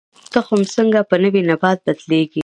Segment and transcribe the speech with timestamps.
[0.33, 2.39] تخم څنګه په نوي نبات بدلیږي؟